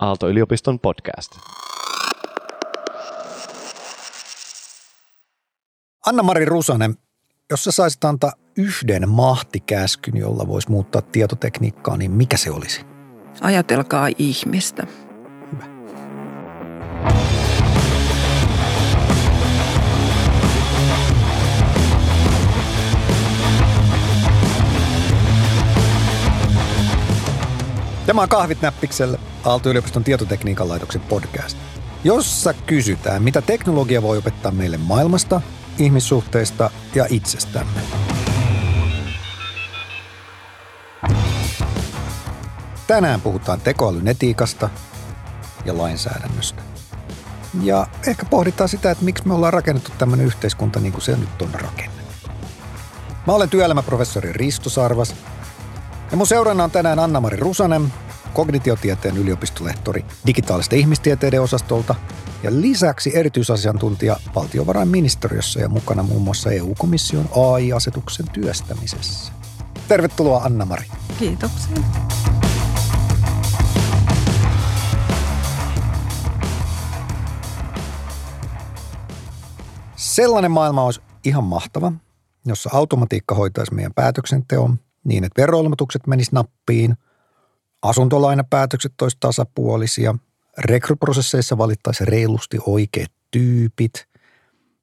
[0.00, 1.32] Aalto-yliopiston podcast.
[6.06, 6.96] Anna-Mari Rusanen,
[7.50, 12.80] jos sä saisit antaa yhden mahtikäskyn, jolla voisi muuttaa tietotekniikkaa, niin mikä se olisi?
[13.40, 14.86] Ajatelkaa ihmistä.
[28.06, 31.58] Tämä on Kahvit näppikselle, Aalto-yliopiston tietotekniikan laitoksen podcast,
[32.04, 35.40] jossa kysytään, mitä teknologia voi opettaa meille maailmasta,
[35.78, 37.80] ihmissuhteista ja itsestämme.
[42.86, 44.70] Tänään puhutaan tekoälyn etiikasta
[45.64, 46.62] ja lainsäädännöstä.
[47.62, 51.42] Ja ehkä pohditaan sitä, että miksi me ollaan rakennettu tämmöinen yhteiskunta niin kuin se nyt
[51.42, 52.28] on rakennettu.
[53.26, 55.14] Mä olen työelämäprofessori Risto Sarvas
[56.12, 57.92] ja mun seurana on tänään Anna-Mari Rusanen,
[58.32, 61.94] kognitiotieteen yliopistolehtori digitaalisten ihmistieteiden osastolta
[62.42, 69.32] ja lisäksi erityisasiantuntija valtiovarainministeriössä ja mukana muun muassa EU-komission AI-asetuksen työstämisessä.
[69.88, 70.86] Tervetuloa Anna-Mari.
[71.18, 71.76] Kiitoksia.
[79.96, 81.92] Sellainen maailma olisi ihan mahtava,
[82.46, 86.94] jossa automatiikka hoitaisi meidän päätöksenteon niin, että veroilmoitukset menis nappiin,
[87.82, 90.14] asuntolainapäätökset olisi tasapuolisia,
[90.58, 94.06] rekryprosesseissa valittaisi reilusti oikeat tyypit,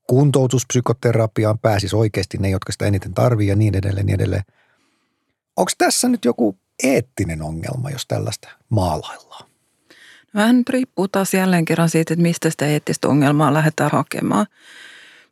[0.08, 4.44] kuntoutuspsykoterapiaan pääsisi oikeasti ne, jotka sitä eniten tarvii ja niin edelleen, niin edelleen.
[5.58, 9.50] Onko tässä nyt joku eettinen ongelma, jos tällaista maalaillaan?
[10.34, 14.46] Vähän nyt riippuu taas jälleen kerran siitä, että mistä sitä eettistä ongelmaa lähdetään hakemaan.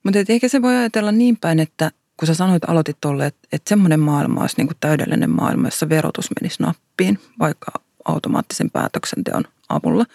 [0.04, 3.70] Mutta eikä se voi ajatella niin päin, että kun sä sanoit, aloitit tolle, että, että
[3.70, 7.72] semmoinen maailma olisi niin kuin täydellinen maailma, jossa verotus menisi nappiin, vaikka
[8.06, 10.06] automaattisen päätöksenteon avulla,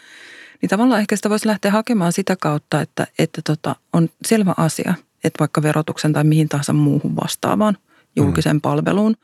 [0.63, 4.95] niin tavallaan ehkä sitä voisi lähteä hakemaan sitä kautta, että, että tota, on selvä asia,
[5.25, 7.77] että vaikka verotuksen tai mihin tahansa muuhun vastaavaan
[8.17, 8.61] julkiseen mm.
[8.61, 9.17] palveluun,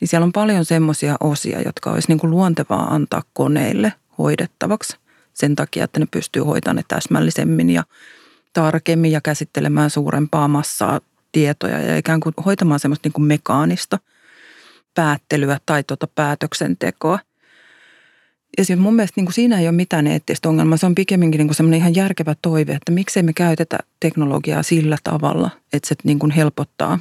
[0.00, 4.96] niin siellä on paljon semmoisia osia, jotka olisi niin kuin luontevaa antaa koneille hoidettavaksi
[5.34, 7.84] sen takia, että ne pystyy hoitamaan ne täsmällisemmin ja
[8.52, 11.00] tarkemmin ja käsittelemään suurempaa massaa
[11.32, 13.98] tietoja ja ikään kuin hoitamaan semmoista niin kuin mekaanista
[14.94, 17.18] päättelyä tai tuota päätöksentekoa.
[18.58, 20.76] Ja siis mun mielestä niin kuin siinä ei ole mitään eettistä ongelmaa.
[20.76, 24.96] Se on pikemminkin niin kuin semmoinen ihan järkevä toive, että miksei me käytetä teknologiaa sillä
[25.04, 26.98] tavalla, että se niin kuin helpottaa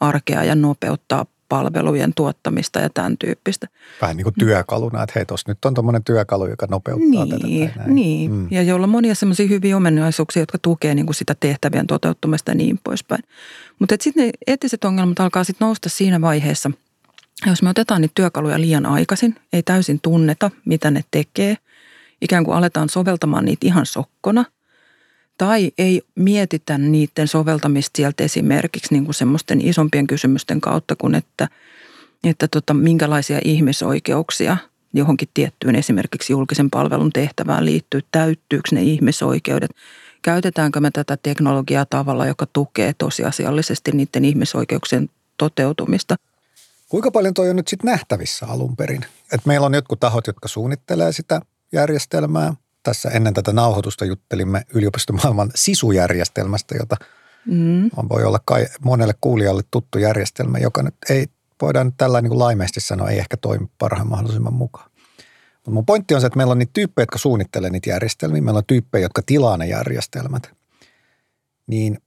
[0.00, 3.66] arkea ja nopeuttaa palvelujen tuottamista ja tämän tyyppistä.
[4.00, 7.78] Vähän niin kuin työkaluna, että hei, tuossa nyt on tuommoinen työkalu, joka nopeuttaa niin, tätä.
[7.78, 7.94] Näin.
[7.94, 8.48] Niin, mm.
[8.50, 12.54] ja jolla on monia semmoisia hyviä ominaisuuksia, jotka tukee niin kuin sitä tehtävien toteuttamista ja
[12.54, 13.24] niin poispäin.
[13.78, 16.70] Mutta sitten ne eettiset ongelmat alkaa sitten nousta siinä vaiheessa,
[17.46, 21.56] jos me otetaan niitä työkaluja liian aikaisin, ei täysin tunneta, mitä ne tekee,
[22.22, 24.44] ikään kuin aletaan soveltamaan niitä ihan sokkona–
[25.38, 31.48] tai ei mietitä niiden soveltamista sieltä esimerkiksi niin kuin semmoisten isompien kysymysten kautta kuin että,
[32.24, 34.56] että tota, minkälaisia ihmisoikeuksia
[34.92, 39.70] johonkin tiettyyn esimerkiksi julkisen palvelun tehtävään liittyy, täyttyykö ne ihmisoikeudet,
[40.22, 46.16] käytetäänkö me tätä teknologiaa tavalla, joka tukee tosiasiallisesti niiden ihmisoikeuksien toteutumista.
[46.88, 49.04] Kuinka paljon toi on nyt sitten nähtävissä alun perin?
[49.32, 51.40] Et meillä on jotkut tahot, jotka suunnittelee sitä
[51.72, 56.96] järjestelmää, tässä ennen tätä nauhoitusta juttelimme yliopistomaailman sisujärjestelmästä, jota
[57.46, 57.90] mm.
[58.08, 61.26] voi olla kai monelle kuulijalle tuttu järjestelmä, joka nyt ei,
[61.62, 64.90] voidaan nyt tällä niin laimeesti sanoa, ei ehkä toimi parhaan mahdollisimman mukaan.
[65.54, 68.58] Mutta mun pointti on se, että meillä on niitä tyyppejä, jotka suunnittelee niitä järjestelmiä, meillä
[68.58, 70.52] on tyyppejä, jotka tilaa ne järjestelmät.
[71.66, 71.98] Niin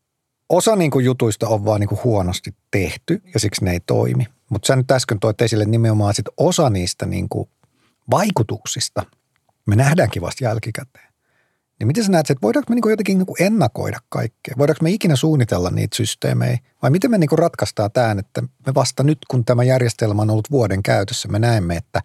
[0.49, 4.27] osa niin kuin jutuista on vaan niin kuin huonosti tehty ja siksi ne ei toimi.
[4.49, 7.49] Mutta sä nyt äsken toit esille nimenomaan sit osa niistä niin kuin
[8.11, 9.05] vaikutuksista–
[9.67, 11.07] me nähdäänkin vasta jälkikäteen.
[11.79, 14.55] Niin miten sä näet, että voidaanko me niin jotenkin niin ennakoida kaikkea?
[14.57, 16.59] Voidaanko me ikinä suunnitella niitä systeemejä?
[16.81, 20.51] Vai miten me niin ratkaistaan tämän, että me vasta nyt, kun tämä järjestelmä on ollut
[20.51, 22.01] vuoden käytössä, me näemme, että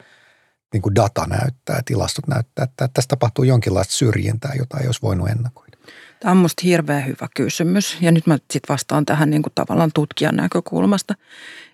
[0.72, 5.76] niin data näyttää, tilastot näyttää, että tässä tapahtuu jonkinlaista syrjintää, jota ei olisi voinut ennakoida.
[6.20, 9.90] Tämä on minusta hirveän hyvä kysymys ja nyt mä sitten vastaan tähän niin kuin tavallaan
[9.94, 11.14] tutkijan näkökulmasta.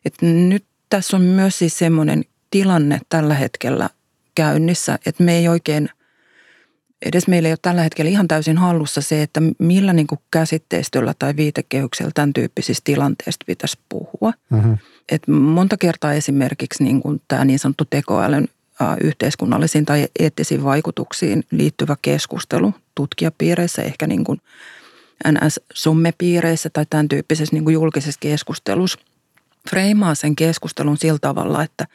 [0.04, 3.90] Että nyt tässä on myös siis semmoinen tilanne tällä hetkellä,
[4.38, 5.88] käynnissä, että me ei oikein,
[7.06, 11.14] edes meillä ei ole tällä hetkellä ihan täysin hallussa se, että millä niin kuin käsitteistöllä
[11.18, 14.32] tai viitekehyksellä tämän tyyppisistä tilanteista pitäisi puhua.
[14.50, 14.78] Mm-hmm.
[15.12, 18.48] Et monta kertaa esimerkiksi niin kuin tämä niin sanottu tekoälyn
[19.04, 24.40] yhteiskunnallisiin tai eettisiin vaikutuksiin liittyvä keskustelu tutkijapiireissä, ehkä niin kuin
[25.28, 28.98] NS-sommepiireissä tai tämän tyyppisessä niin kuin julkisessa keskustelussa–
[29.70, 31.86] freimaa sen keskustelun sillä tavalla, että,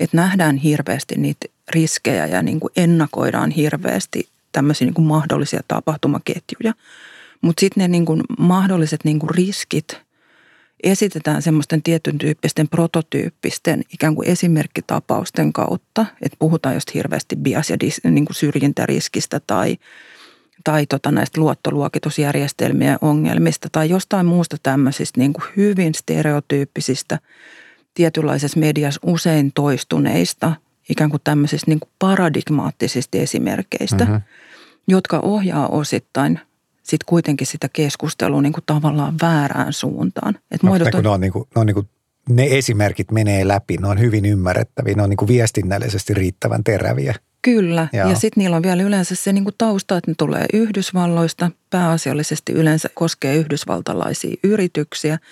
[0.00, 6.74] että nähdään hirveästi niitä riskejä ja niin kuin ennakoidaan hirveästi tämmöisiä niin kuin mahdollisia tapahtumaketjuja.
[7.40, 10.08] Mutta sitten ne niin kuin mahdolliset niin kuin riskit
[10.82, 17.80] esitetään semmoisten tietyn tyyppisten prototyyppisten ikään kuin esimerkkitapausten kautta, että puhutaan just hirveästi bias- ja
[17.80, 19.76] dis, niin kuin syrjintäriskistä tai,
[20.64, 27.18] tai tota näistä luottoluokitusjärjestelmien ongelmista tai jostain muusta tämmöisistä niin kuin hyvin stereotyyppisistä,
[27.94, 30.52] tietynlaisessa mediassa usein toistuneista,
[30.88, 34.20] ikään kuin tämmöisistä niin kuin paradigmaattisista esimerkkeistä, mm-hmm.
[34.88, 36.40] jotka ohjaa osittain
[36.82, 40.38] sitten kuitenkin sitä keskustelua niin kuin tavallaan väärään suuntaan.
[40.50, 41.02] Et no, muodostaa...
[41.02, 41.88] ne, on niin kuin, ne, on niin kuin,
[42.28, 47.14] ne esimerkit menee läpi, ne on hyvin ymmärrettäviä, ne on niin kuin viestinnällisesti riittävän teräviä.
[47.42, 48.08] Kyllä, Joo.
[48.08, 52.52] ja sitten niillä on vielä yleensä se niin kuin tausta, että ne tulee Yhdysvalloista, pääasiallisesti
[52.52, 55.18] yleensä koskee yhdysvaltalaisia yrityksiä–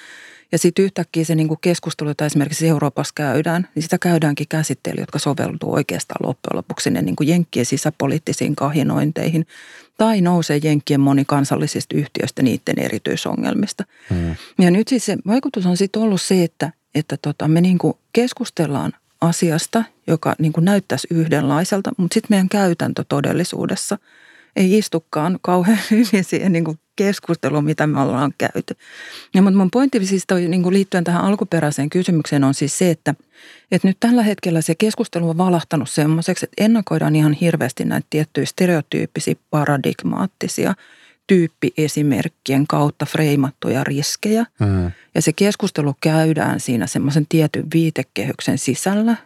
[0.57, 5.03] ja sitten yhtäkkiä se niin kuin keskustelu, jota esimerkiksi Euroopassa käydään, niin sitä käydäänkin käsittelyä,
[5.03, 9.47] jotka soveltuu oikeastaan loppujen lopuksi sinne niin kuin jenkkien sisäpoliittisiin kahinointeihin
[9.99, 13.85] tai nousee jenkkien monikansallisista yhtiöistä niiden erityisongelmista.
[14.11, 14.37] Hmm.
[14.59, 17.95] Ja nyt siis se vaikutus on sitten ollut se, että, että tota, me niin kuin
[18.13, 23.99] keskustellaan asiasta, joka niin kuin näyttäisi yhdenlaiselta, mutta sitten meidän käytäntö todellisuudessa
[24.57, 28.77] ei istukaan kauhean hyvin siihen niin kuin keskustelua, mitä me ollaan käyty.
[29.35, 32.91] Ja, mutta mun pointti siis toi, niin kuin liittyen tähän alkuperäiseen kysymykseen on siis se,
[32.91, 33.15] että,
[33.73, 38.47] että nyt tällä hetkellä se keskustelu on valahtanut semmoiseksi, että ennakoidaan ihan hirveästi näitä tiettyjä
[38.47, 40.75] stereotyyppisiä paradigmaattisia
[41.27, 44.47] tyyppiesimerkkien kautta freimattuja riskejä.
[44.61, 44.93] Mm.
[45.15, 49.17] Ja se keskustelu käydään siinä semmoisen tietyn viitekehyksen sisällä.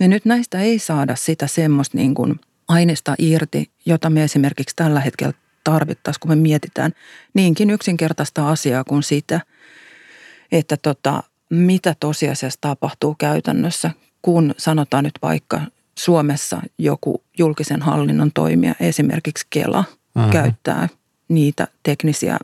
[0.00, 5.00] Ja nyt näistä ei saada sitä semmoista niin kuin aineesta irti, jota me esimerkiksi tällä
[5.00, 5.32] hetkellä
[5.64, 6.92] tarvittaisiin, kun me mietitään
[7.34, 9.40] niinkin yksinkertaista asiaa kuin sitä,
[10.52, 13.90] että tota, mitä tosiasiassa tapahtuu käytännössä,
[14.22, 15.60] kun sanotaan nyt vaikka
[15.98, 19.84] Suomessa joku julkisen hallinnon toimija, esimerkiksi Kela,
[20.16, 20.32] uh-huh.
[20.32, 20.88] käyttää
[21.28, 22.38] niitä teknisiä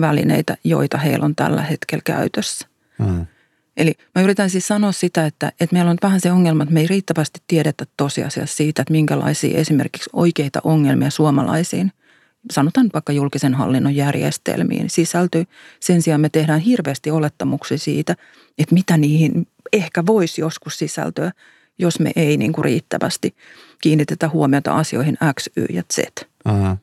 [0.00, 2.68] välineitä, joita heillä on tällä hetkellä käytössä.
[3.00, 3.26] Uh-huh.
[3.78, 6.80] Eli mä yritän siis sanoa sitä, että, että meillä on vähän se ongelma, että me
[6.80, 11.92] ei riittävästi tiedetä tosiasiassa siitä, että minkälaisia esimerkiksi oikeita ongelmia suomalaisiin
[12.50, 15.44] sanotaan vaikka julkisen hallinnon järjestelmiin sisältyy.
[15.80, 18.16] Sen sijaan me tehdään hirveästi olettamuksia siitä,
[18.58, 21.32] että mitä niihin ehkä voisi joskus sisältyä,
[21.78, 23.34] jos me ei niin kuin riittävästi
[23.80, 25.98] kiinnitetä huomiota asioihin X, Y ja Z.
[26.44, 26.76] Mm.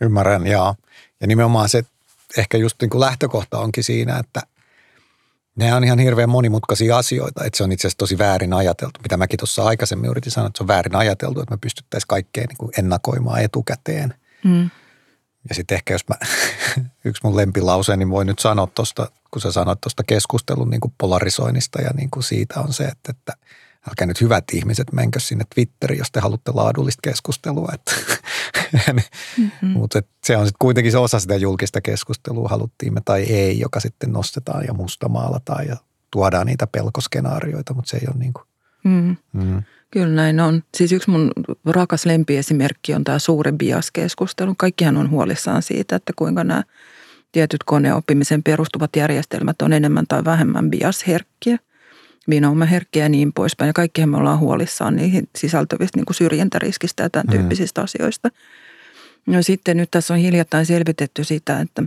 [0.00, 0.74] Ymmärrän, joo.
[1.20, 1.84] Ja nimenomaan se
[2.36, 4.42] ehkä just niin kuin lähtökohta onkin siinä, että
[5.56, 9.00] ne on ihan hirveän monimutkaisia asioita, että se on itse asiassa tosi väärin ajateltu.
[9.02, 12.46] Mitä mäkin tuossa aikaisemmin yritin sanoa, että se on väärin ajateltu, että me pystyttäisiin kaikkeen
[12.48, 14.14] niin kuin ennakoimaan etukäteen–
[14.46, 14.70] Mm.
[15.48, 16.14] Ja sitten ehkä jos mä,
[17.04, 20.94] yksi mun lempilause, niin voi nyt sanoa tuosta, kun sä sanoit tuosta keskustelun niin kuin
[20.98, 23.32] polarisoinnista ja niin kuin siitä on se, että, että
[23.88, 27.68] älkää nyt hyvät ihmiset menkö sinne Twitteriin, jos te haluatte laadullista keskustelua.
[27.74, 27.92] Että,
[28.92, 29.68] mm-hmm.
[29.68, 33.80] Mutta se on sitten kuitenkin se osa sitä julkista keskustelua, haluttiin me tai ei, joka
[33.80, 35.76] sitten nostetaan ja mustamaalataan ja
[36.10, 38.44] tuodaan niitä pelkoskenaarioita, mutta se ei ole niin kuin.
[38.84, 39.16] Mm.
[39.32, 39.62] Mm.
[39.90, 40.62] Kyllä näin on.
[40.76, 41.32] Siis yksi mun
[41.66, 44.54] rakas lempiesimerkki on tämä suuri biaskeskustelu.
[44.58, 46.62] Kaikkihan on huolissaan siitä, että kuinka nämä
[47.32, 51.58] tietyt koneoppimisen perustuvat järjestelmät on enemmän tai vähemmän biasherkkiä,
[52.30, 53.66] vinoumaherkkiä ja niin poispäin.
[53.66, 57.30] Ja kaikkihan me ollaan huolissaan niihin sisältyvistä niin kuin syrjintäriskistä ja tämän mm.
[57.30, 58.30] tyyppisistä asioista.
[59.26, 61.82] No sitten nyt tässä on hiljattain selvitetty sitä, että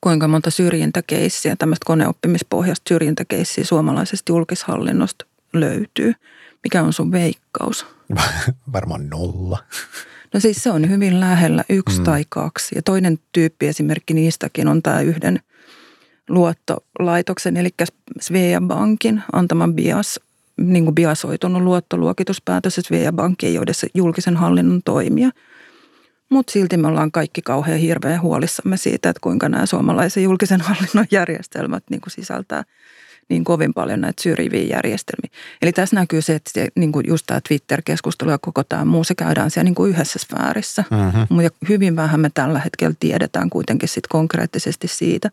[0.00, 6.14] kuinka monta syrjintäkeissiä, tämmöistä koneoppimispohjasta syrjintäkeissiä suomalaisesta julkishallinnosta löytyy–
[6.64, 7.86] mikä on sun veikkaus?
[8.72, 9.58] Varmaan nolla.
[10.34, 12.04] No siis se on hyvin lähellä yksi mm.
[12.04, 12.74] tai kaksi.
[12.74, 15.40] Ja toinen tyyppi esimerkki niistäkin on tämä yhden
[16.28, 17.68] luottolaitoksen, eli
[18.20, 20.20] Svea Bankin antama bias,
[20.56, 25.30] niin kuin biasoitunut luottoluokituspäätös, että Svea Bank ei ole edes julkisen hallinnon toimija.
[26.30, 31.06] Mutta silti me ollaan kaikki kauhean hirveän huolissamme siitä, että kuinka nämä suomalaisen julkisen hallinnon
[31.10, 32.64] järjestelmät niin kuin sisältää–
[33.28, 35.30] niin kovin paljon näitä syrjiviä järjestelmiä.
[35.62, 39.04] Eli tässä näkyy se, että se, niin kuin just tämä Twitter-keskustelu ja koko tämä muu,
[39.04, 40.84] se käydään siellä niin kuin yhdessä sfäärissä.
[40.90, 41.26] Mm-hmm.
[41.28, 45.30] Mutta hyvin vähän me tällä hetkellä tiedetään kuitenkin sit konkreettisesti siitä,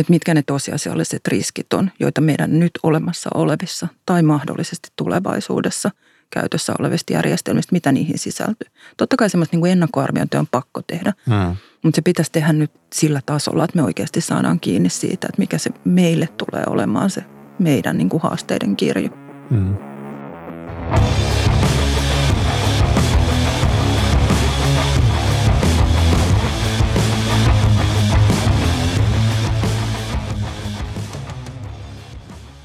[0.00, 5.90] että mitkä ne tosiasialliset riskit on, joita meidän nyt olemassa olevissa tai mahdollisesti tulevaisuudessa–
[6.34, 8.68] käytössä olevista järjestelmistä, mitä niihin sisältyy.
[8.96, 11.56] Totta kai semmoista niin ennakkoarviointia on pakko tehdä, mm.
[11.82, 15.58] mutta se pitäisi tehdä nyt sillä tasolla, että me oikeasti saadaan kiinni siitä, että mikä
[15.58, 17.24] se meille tulee olemaan se
[17.58, 19.08] meidän niin kuin haasteiden kirjo.
[19.50, 19.76] Mm.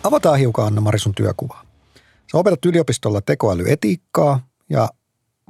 [0.09, 1.63] Avataan hiukan Anna-Mari sun työkuvaa.
[2.31, 4.89] Sä opetat yliopistolla tekoälyetiikkaa ja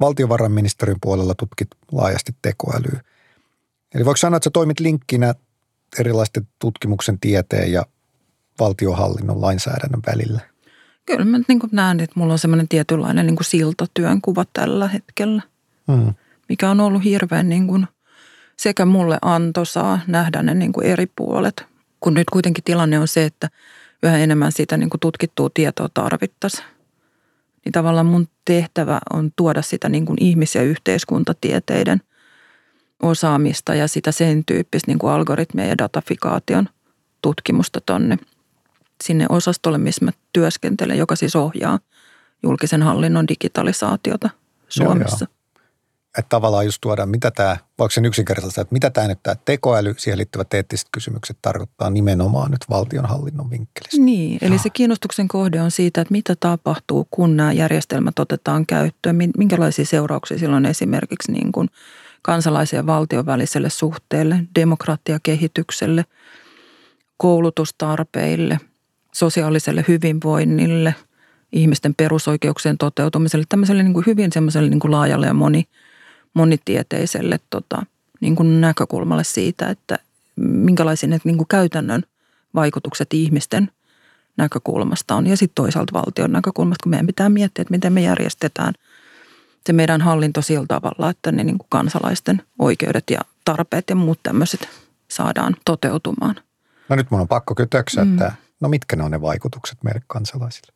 [0.00, 3.00] valtiovarainministeriön puolella tutkit laajasti tekoälyä.
[3.94, 5.34] Eli voiko sanoa, että sä toimit linkkinä
[5.98, 7.86] erilaisten tutkimuksen, tieteen ja
[8.60, 10.40] valtiohallinnon lainsäädännön välillä?
[11.06, 14.88] Kyllä mä niin kuin näen, että mulla on semmoinen tietynlainen niin kuin siltatyön kuva tällä
[14.88, 15.42] hetkellä,
[15.92, 16.14] Hmm.
[16.48, 17.86] mikä on ollut hirveän niin kuin
[18.56, 21.64] sekä mulle antoisaa nähdä ne niin kuin eri puolet,
[22.00, 23.48] kun nyt kuitenkin tilanne on se, että
[24.02, 26.64] yhä enemmän sitä niin kuin tutkittua tietoa tarvittaisiin.
[27.64, 32.00] Niin tavallaan mun tehtävä on tuoda sitä niin kuin ihmis- ja yhteiskuntatieteiden
[33.02, 36.68] osaamista ja sitä sen tyyppistä niin kuin algoritmia ja datafikaation
[37.22, 38.18] tutkimusta tonne
[39.04, 41.78] sinne osastolle, missä mä työskentelen, joka siis ohjaa
[42.42, 44.30] julkisen hallinnon digitalisaatiota
[44.68, 45.26] Suomessa.
[45.28, 45.39] Joo,
[46.18, 49.94] Että tavallaan just tuodaan, mitä tämä, voiko sen yksinkertaisesti, että mitä tämä nyt tämä tekoäly,
[49.96, 54.04] siihen liittyvät eettiset kysymykset tarkoittaa nimenomaan nyt valtionhallinnon vinkkelistä.
[54.04, 59.16] Niin, eli se kiinnostuksen kohde on siitä, että mitä tapahtuu, kun nämä järjestelmät otetaan käyttöön,
[59.16, 61.68] min- minkälaisia seurauksia silloin esimerkiksi niin kuin
[62.22, 66.04] kansalaisen ja valtion väliselle suhteelle, demokratiakehitykselle,
[67.16, 68.60] koulutustarpeille,
[69.12, 70.94] sosiaaliselle hyvinvoinnille,
[71.52, 75.64] ihmisten perusoikeuksien toteutumiselle, tämmöiselle niin kuin hyvin semmoiselle niin kuin laajalle ja moni,
[76.34, 77.82] monitieteiselle tota,
[78.20, 79.98] niin kuin näkökulmalle siitä, että
[80.36, 82.02] minkälaisia ne niin kuin käytännön
[82.54, 83.70] vaikutukset ihmisten
[84.36, 85.26] näkökulmasta on.
[85.26, 88.74] Ja sitten toisaalta valtion näkökulmasta, kun meidän pitää miettiä, että miten me järjestetään
[89.66, 94.20] se meidän hallinto sillä tavalla, että ne niin kuin kansalaisten oikeudet ja tarpeet ja muut
[94.22, 94.68] tämmöiset
[95.08, 96.34] saadaan toteutumaan.
[96.88, 98.12] No nyt mun on pakko kytöksiä, mm.
[98.12, 100.72] että no mitkä ne on ne vaikutukset meille kansalaisille?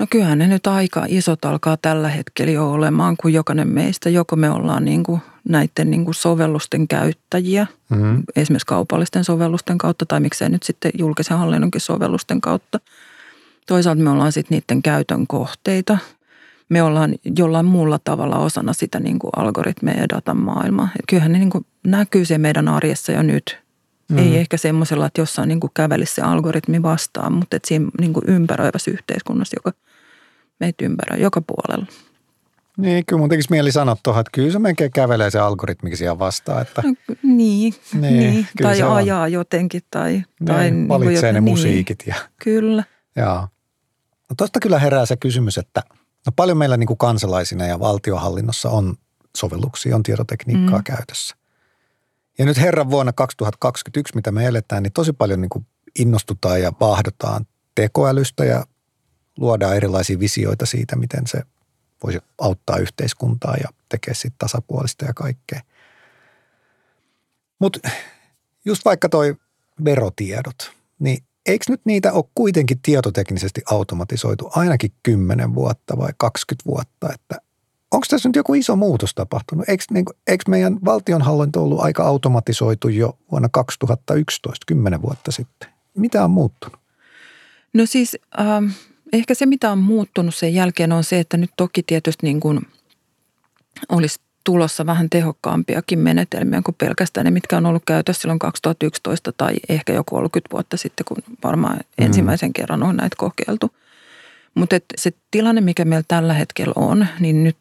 [0.00, 4.36] No kyllähän ne nyt aika isot alkaa tällä hetkellä jo olemaan, kun jokainen meistä, joko
[4.36, 8.22] me ollaan niin kuin näiden niin kuin sovellusten käyttäjiä, Mm.
[8.36, 12.80] esimerkiksi kaupallisten sovellusten kautta tai miksei nyt sitten julkisen hallinnonkin sovellusten kautta.
[13.66, 15.98] Toisaalta me ollaan sitten niiden käytön kohteita.
[16.68, 20.88] Me ollaan jollain muulla tavalla osana sitä niin kuin algoritmeja ja datan maailmaa.
[21.08, 23.58] Kyllähän ne niin kuin näkyy se meidän arjessa jo nyt.
[24.10, 24.18] Mm.
[24.18, 28.12] Ei ehkä semmoisella, että jossain niin kuin kävelisi se algoritmi vastaan, mutta että siinä niin
[28.12, 29.78] kuin ympäröivässä yhteiskunnassa, joka
[30.60, 31.86] meitä ympäröi joka puolella.
[32.76, 36.18] Niin, kyllä mun tekisi mieli sanoa tuohon, että kyllä se melkein kävelee se algoritmikin siihen
[36.18, 38.46] vastaan, että No, niin, Niin, niin, niin.
[38.62, 38.96] tai se on.
[38.96, 39.82] ajaa jotenkin.
[39.90, 42.14] Tai, tai niin kuin valitsee joku- ne niin, musiikit ja
[42.44, 42.84] Kyllä.
[43.16, 43.40] Joo.
[44.30, 45.82] No tuosta kyllä herää se kysymys, että
[46.26, 48.94] no paljon meillä niin kuin kansalaisina ja valtiohallinnossa on
[49.36, 50.84] sovelluksia, on tietotekniikkaa mm.
[50.84, 51.36] käytössä.
[52.40, 55.66] Ja nyt herran vuonna 2021, mitä me eletään, niin tosi paljon niin kuin
[55.98, 58.64] innostutaan ja vaahdotaan tekoälystä ja
[59.36, 61.42] luodaan erilaisia visioita siitä, miten se
[62.04, 65.60] voisi auttaa yhteiskuntaa ja tekee siitä tasapuolista ja kaikkea.
[67.58, 67.88] Mutta
[68.64, 69.36] just vaikka toi
[69.84, 77.12] verotiedot, niin eikö nyt niitä ole kuitenkin tietoteknisesti automatisoitu ainakin 10 vuotta vai 20 vuotta,
[77.14, 77.49] että
[77.90, 79.68] onko tässä nyt joku iso muutos tapahtunut?
[79.68, 85.68] Eikö, niin kuin, eikö meidän valtionhallinto ollut aika automatisoitu jo vuonna 2011, 10 vuotta sitten?
[85.96, 86.80] Mitä on muuttunut?
[87.74, 88.66] No siis ähm,
[89.12, 92.60] ehkä se, mitä on muuttunut sen jälkeen on se, että nyt toki tietysti niin kuin
[93.88, 99.54] olisi tulossa vähän tehokkaampiakin menetelmiä kuin pelkästään ne, mitkä on ollut käytössä silloin 2011 tai
[99.68, 103.70] ehkä joku 30 vuotta sitten, kun varmaan ensimmäisen kerran on näitä kokeiltu.
[104.54, 107.56] Mutta se tilanne, mikä meillä tällä hetkellä on, niin nyt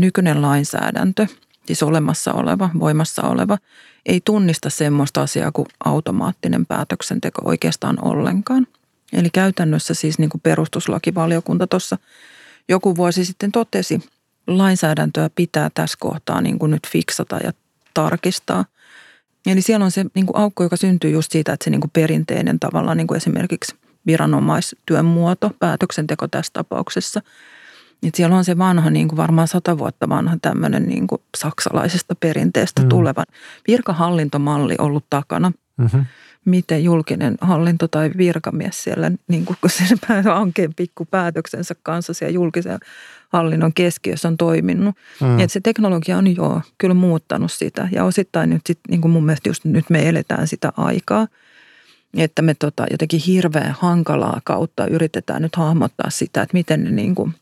[0.00, 1.26] nykyinen lainsäädäntö,
[1.66, 3.58] siis olemassa oleva, voimassa oleva,
[4.06, 8.66] ei tunnista semmoista asiaa kuin automaattinen päätöksenteko oikeastaan ollenkaan.
[9.12, 11.98] Eli käytännössä siis niin kuin perustuslakivaliokunta tuossa
[12.68, 14.00] joku vuosi sitten totesi,
[14.46, 17.52] lainsäädäntöä pitää tässä kohtaa niin kuin nyt fiksata ja
[17.94, 18.64] tarkistaa.
[19.46, 21.90] Eli siellä on se niin kuin aukko, joka syntyy just siitä, että se niin kuin
[21.90, 23.76] perinteinen tavallaan niin kuin esimerkiksi
[24.06, 27.22] viranomaistyön muoto, päätöksenteko tässä tapauksessa,
[28.02, 32.14] niin siellä on se vanha, niin kuin varmaan sata vuotta vanha tämmöinen niin kuin saksalaisesta
[32.14, 32.88] perinteestä Mm.
[32.88, 33.24] tuleva
[33.68, 36.04] virkahallintomalli ollut takana– Mm-hmm.
[36.44, 42.78] miten julkinen hallinto tai virkamies siellä, niin kuin kun sen hankeen pikkupäätöksensä kanssa siellä julkisen
[43.28, 44.94] hallinnon keskiössä on toiminut.
[45.20, 45.38] Mm.
[45.38, 49.26] Että se teknologia on jo kyllä muuttanut sitä ja osittain nyt sit, niin kuin mun
[49.26, 51.28] mielestä just nyt me eletään sitä aikaa,
[52.16, 57.14] että me tota, jotenkin hirveän hankalaa kautta yritetään nyt hahmottaa sitä, että miten ne niin
[57.14, 57.34] kuin,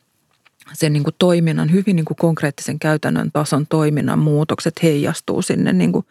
[0.72, 5.92] sen niin kuin toiminnan, hyvin niin kuin konkreettisen käytännön tason toiminnan muutokset heijastuu sinne niin
[5.92, 6.06] kuin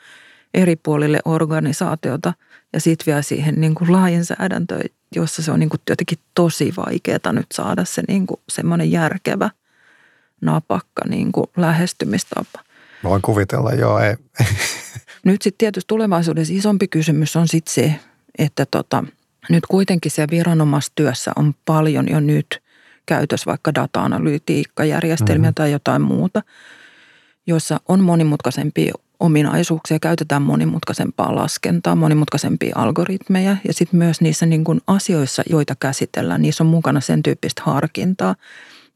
[0.54, 2.34] eri puolille organisaatiota
[2.74, 7.34] ja sitten vielä siihen niin kuin lainsäädäntöön, jossa se on niin kuin jotenkin tosi vaikeaa
[7.34, 9.50] nyt saada se niin kuin semmoinen järkevä
[10.42, 12.60] napakka niin kuin lähestymistapa.
[13.04, 14.00] Voin kuvitella, joo.
[14.00, 14.16] Ei.
[15.24, 17.96] Nyt sitten tietysti tulevaisuudessa isompi kysymys on sitten se,
[18.38, 19.04] että tota,
[19.50, 22.63] nyt kuitenkin siellä viranomaistyössä on paljon jo nyt
[23.06, 25.54] käytössä vaikka data-analytiikkajärjestelmiä mm-hmm.
[25.54, 26.42] tai jotain muuta,
[27.48, 34.82] joissa on monimutkaisempia ominaisuuksia, käytetään monimutkaisempaa laskentaa, monimutkaisempia algoritmeja ja sitten myös niissä niin kuin
[34.88, 38.36] asioissa, joita käsitellään, niissä on mukana sen tyyppistä harkintaa,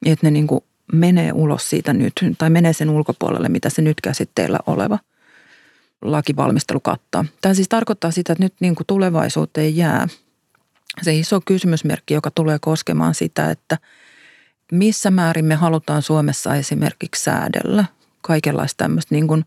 [0.05, 4.01] että ne niin kuin menee ulos siitä nyt tai menee sen ulkopuolelle, mitä se nyt
[4.01, 4.99] käsitteellä oleva
[6.01, 7.25] lakivalmistelu kattaa.
[7.41, 10.07] Tämä siis tarkoittaa sitä, että nyt niin kuin tulevaisuuteen jää
[11.01, 13.77] se iso kysymysmerkki, joka tulee koskemaan sitä, että
[14.71, 17.85] missä määrin me halutaan Suomessa esimerkiksi säädellä
[18.21, 19.45] kaikenlaista tämmöistä niin kuin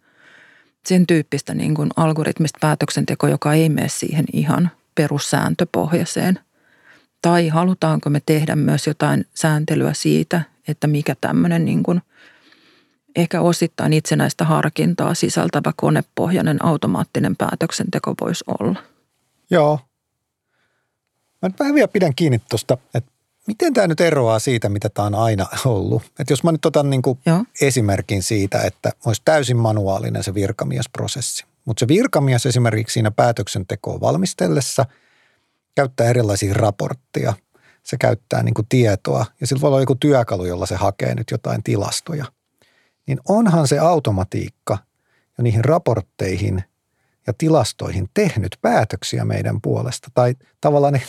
[0.86, 6.38] sen tyyppistä niin kuin algoritmista päätöksentekoa, joka ei mene siihen ihan perussääntöpohjaiseen.
[7.22, 12.02] Tai halutaanko me tehdä myös jotain sääntelyä siitä, että mikä tämmöinen niin kuin
[13.16, 18.82] ehkä osittain itsenäistä harkintaa sisältävä konepohjainen automaattinen päätöksenteko voisi olla.
[19.50, 19.80] Joo.
[21.42, 23.12] Mä nyt vähän vielä pidän kiinni tuosta, että
[23.46, 26.02] miten tämä nyt eroaa siitä, mitä tämä on aina ollut.
[26.18, 27.18] Että jos mä nyt otan niin kuin
[27.60, 31.44] esimerkin siitä, että olisi täysin manuaalinen se virkamiesprosessi.
[31.64, 34.86] Mutta se virkamies esimerkiksi siinä päätöksentekoa valmistellessa
[35.74, 37.34] käyttää erilaisia raportteja–
[37.82, 41.30] se käyttää niin kuin tietoa ja sillä voi olla joku työkalu, jolla se hakee nyt
[41.30, 42.24] jotain tilastoja.
[43.06, 44.78] Niin onhan se automatiikka
[45.38, 46.64] jo niihin raportteihin
[47.26, 50.08] ja tilastoihin tehnyt päätöksiä meidän puolesta.
[50.14, 51.00] Tai tavallaan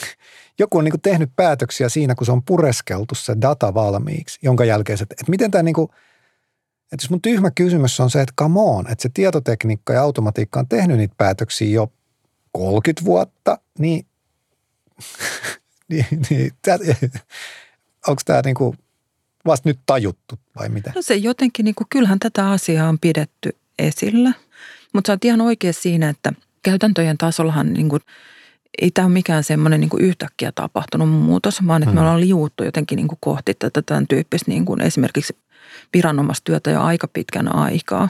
[0.60, 4.66] joku on niin kuin tehnyt päätöksiä siinä, kun se on pureskeltu se data valmiiksi, jonka
[4.66, 5.90] jälkeen se, että miten tämä niin kuin,
[6.92, 10.60] että jos mun tyhmä kysymys on se, että come on, että se tietotekniikka ja automatiikka
[10.60, 11.92] on tehnyt niitä päätöksiä jo
[12.52, 14.06] 30 vuotta, niin
[15.90, 16.52] niin, niin
[18.08, 18.76] onko tämä niinku
[19.46, 20.92] vasta nyt tajuttu vai mitä?
[20.96, 24.34] No se jotenkin, niinku, kyllähän tätä asiaa on pidetty esillä,
[24.94, 26.34] mutta sä oot ihan oikein siinä, että
[26.64, 28.00] käytäntöjen tasollahan niinku,
[28.82, 32.96] ei tämä ole mikään semmoinen niinku yhtäkkiä tapahtunut muutos, vaan että me ollaan liuuttu jotenkin
[32.96, 35.38] niinku kohti tätä tämän tyyppistä niinku esimerkiksi
[35.94, 38.10] viranomaistyötä jo aika pitkän aikaa.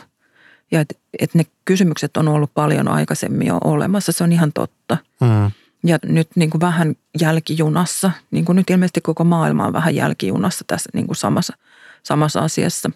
[0.72, 4.98] Ja että et ne kysymykset on ollut paljon aikaisemmin jo olemassa, se on ihan totta.
[5.26, 5.52] Hmm
[5.84, 10.64] ja nyt niin kuin vähän jälkijunassa, niin kuin nyt ilmeisesti koko maailma on vähän jälkijunassa
[10.68, 11.54] tässä niin kuin samassa,
[12.04, 12.92] samassa asiassa,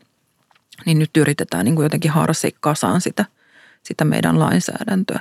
[0.85, 3.25] niin nyt yritetään niin kuin jotenkin harsia kasaan sitä,
[3.87, 5.19] sitä meidän lainsäädäntöä.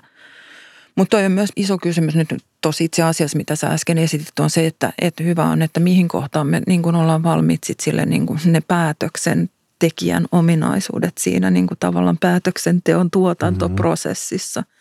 [0.96, 2.28] Mutta toi on myös iso kysymys nyt
[2.60, 6.08] tosi itse asiassa, mitä sä äsken esitit, on se, että, että hyvä on, että mihin
[6.08, 11.50] kohtaan me niin kuin ollaan valmiit sit sille niin kuin ne päätöksen tekijän ominaisuudet siinä
[11.50, 14.62] niin kuin tavallaan päätöksenteon tuotantoprosessissa–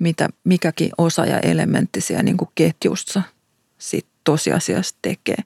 [0.00, 3.22] mitä mikäkin osa ja elementti siellä niin kuin ketjussa
[3.78, 5.36] sit tosiasiassa tekee.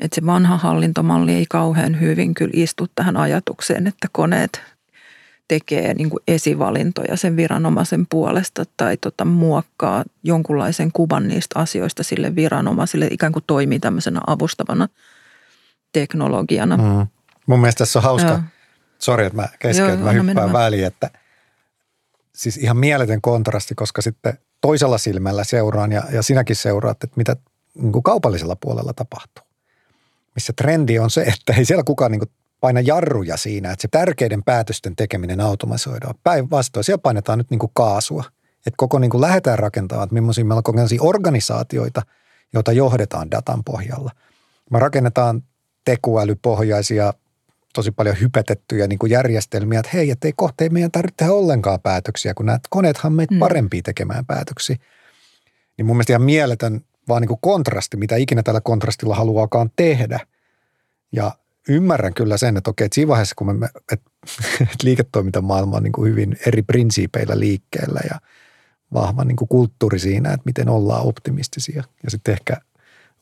[0.00, 4.62] Että se vanha hallintomalli ei kauhean hyvin kyllä istu tähän ajatukseen, että koneet
[5.50, 12.34] tekee niin kuin esivalintoja sen viranomaisen puolesta tai tota, muokkaa jonkunlaisen kuvan niistä asioista sille
[12.34, 14.88] viranomaisille, ikään kuin toimii tämmöisenä avustavana
[15.92, 16.76] teknologiana.
[16.76, 17.06] Mm.
[17.46, 18.42] Mun mielestä tässä on hauska,
[18.98, 21.10] sori että mä keskeytän, mä hyppään väliin, että
[22.34, 27.36] siis ihan mieletön kontrasti, koska sitten toisella silmällä seuraan ja, ja sinäkin seuraat, että mitä
[27.74, 29.44] niin kuin kaupallisella puolella tapahtuu.
[30.34, 33.88] Missä trendi on se, että ei siellä kukaan niin kuin paina jarruja siinä, että se
[33.88, 36.14] tärkeiden päätösten tekeminen automatisoidaan.
[36.24, 38.24] Päinvastoin, siellä painetaan nyt niin kuin kaasua.
[38.66, 42.02] Että koko niin kuin lähdetään rakentamaan, että millaisia meillä on organisaatioita,
[42.52, 44.10] joita johdetaan datan pohjalla.
[44.70, 45.42] Me rakennetaan
[45.84, 47.12] tekoälypohjaisia
[47.74, 51.32] tosi paljon hypetettyjä niin kuin järjestelmiä, että hei, että ei kohta ei meidän tarvitse tehdä
[51.32, 53.38] ollenkaan päätöksiä, kun nämä koneethan meitä mm.
[53.38, 54.76] parempia tekemään päätöksiä.
[55.76, 60.20] Niin mun mielestä ihan mieletön vaan niin kuin kontrasti, mitä ikinä tällä kontrastilla haluaakaan tehdä.
[61.12, 61.32] Ja
[61.70, 64.10] ymmärrän kyllä sen, että okei, että siinä vaiheessa, kun me, että,
[64.82, 68.20] liiketoimintamaailma on niin kuin hyvin eri prinsiipeillä liikkeellä ja
[68.94, 71.84] vahva niin kuin kulttuuri siinä, että miten ollaan optimistisia.
[72.04, 72.56] Ja sitten ehkä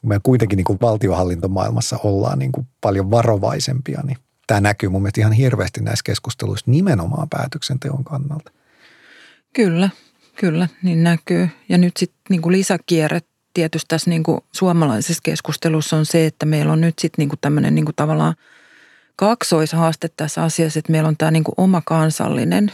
[0.03, 5.21] me kuitenkin niin kuin valtiohallintomaailmassa ollaan niin kuin paljon varovaisempia, niin tämä näkyy mun mielestä
[5.21, 8.53] ihan hirveästi näissä keskusteluissa nimenomaan päätöksenteon kannalta.
[9.55, 9.91] Kyllä,
[10.37, 11.49] kyllä, niin näkyy.
[11.69, 13.21] Ja nyt sitten niin kuin lisäkierre
[13.55, 17.75] tietysti tässä niin kuin suomalaisessa keskustelussa on se, että meillä on nyt sitten niin tämmöinen
[17.75, 18.35] niin tavallaan
[19.17, 22.73] kaksoishaaste tässä asiassa, että meillä on tämä niin kuin oma kansallinen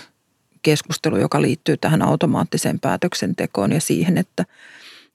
[0.63, 4.45] keskustelu, joka liittyy tähän automaattiseen päätöksentekoon ja siihen, että–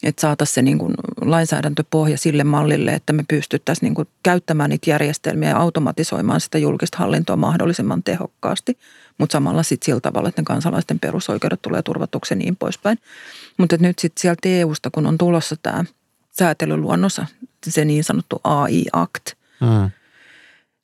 [0.04, 4.90] että saataisiin se niin kuin lainsäädäntöpohja sille mallille, että me pystyttäisiin niin kuin käyttämään niitä
[4.90, 8.78] järjestelmiä ja automatisoimaan sitä julkista hallintoa mahdollisimman tehokkaasti,
[9.20, 13.00] mutta samalla sitten sillä tavalla, että ne kansalaisten perusoikeudet tulee turvatuksi ja niin poispäin.
[13.58, 15.86] Mutta nyt sitten sieltä EU-sta, kun on tulossa tämä
[16.32, 17.22] säätelyluonnos,
[17.68, 19.26] se niin sanottu AI Act,
[19.62, 19.90] mm.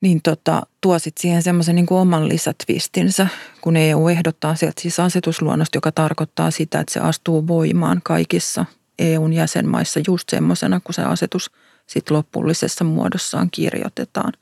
[0.01, 3.27] niin tota, tuo sitten siihen semmoisen niin oman lisätvistinsä,
[3.61, 8.65] kun EU ehdottaa sieltä siis asetusluonnosta, joka tarkoittaa sitä, että se astuu voimaan kaikissa–
[8.99, 11.51] EUn jäsenmaissa just semmoisena, kun se asetus
[11.87, 14.33] sitten lopullisessa muodossaan kirjoitetaan.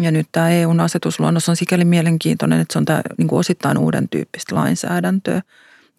[0.00, 3.78] Ja nyt tämä EUn asetusluonnos on sikäli mielenkiintoinen, että se on tämä niin kuin osittain
[3.78, 5.42] uuden tyyppistä lainsäädäntöä.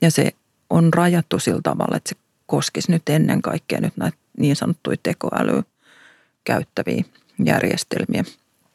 [0.02, 0.32] Ja se
[0.70, 5.64] on rajattu sillä tavalla, että se koskisi nyt ennen kaikkea nyt näitä niin sanottuja tekoälyä
[6.44, 7.04] käyttäviä
[7.46, 8.24] järjestelmiä.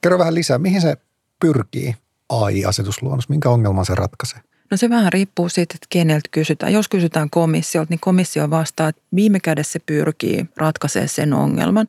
[0.03, 0.97] Kerro vähän lisää, mihin se
[1.41, 1.95] pyrkii
[2.29, 4.41] AI-asetusluonnos, minkä ongelman se ratkaisee?
[4.71, 6.73] No se vähän riippuu siitä, että keneltä kysytään.
[6.73, 11.89] Jos kysytään komissiolta, niin komissio vastaa, että viime kädessä se pyrkii ratkaisemaan sen ongelman,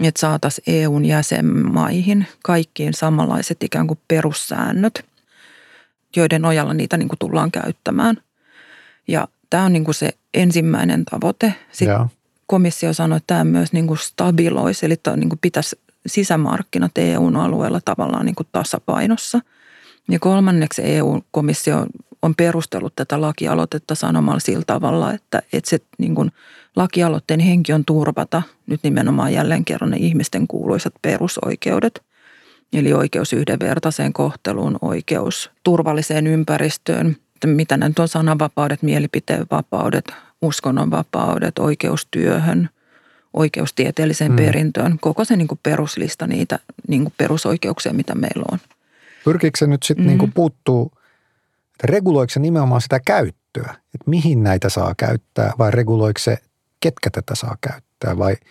[0.00, 5.04] että saataisiin EUn jäsenmaihin kaikkiin samanlaiset ikään kuin perussäännöt,
[6.16, 8.16] joiden ojalla niitä niin kuin tullaan käyttämään.
[9.08, 11.54] Ja tämä on niin kuin se ensimmäinen tavoite.
[11.72, 12.08] Sitten Jaa.
[12.46, 17.36] komissio sanoi, että tämä myös niin kuin stabiloisi, eli tämä niin kuin pitäisi sisämarkkinat EUn
[17.36, 19.40] alueella tavallaan niin kuin tasapainossa.
[20.10, 21.86] Ja kolmanneksi EU-komissio
[22.22, 26.32] on perustellut tätä lakialoitetta sanomalla sillä tavalla, että, että se niin kuin
[26.76, 32.02] lakialoitteen henki on turvata nyt nimenomaan jälleen kerran ne ihmisten kuuluisat perusoikeudet.
[32.72, 42.68] Eli oikeus yhdenvertaiseen kohteluun, oikeus turvalliseen ympäristöön, mitä nyt on sananvapaudet, mielipiteenvapaudet, uskonnonvapaudet, oikeus työhön,
[43.32, 44.36] oikeus tieteelliseen hmm.
[44.36, 44.98] perintöön.
[45.00, 46.58] Koko se niin kuin peruslista niitä
[46.88, 48.58] niin kuin perusoikeuksia, mitä meillä on.
[49.24, 50.18] Pyrkiikö se nyt sitten mm.
[50.18, 50.92] niin puuttuu,
[51.84, 56.38] reguloiko se nimenomaan sitä käyttöä, että mihin näitä saa käyttää vai reguloiko se,
[56.80, 58.36] ketkä tätä saa käyttää vai–